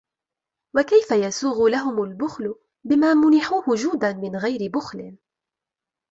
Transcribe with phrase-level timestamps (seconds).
[0.75, 5.15] وَكَيْفَ يَسُوغُ لَهُمْ الْبُخْلُ بِمَا مُنِحُوهُ جُودًا مِنْ غَيْرِ بُخْلٍ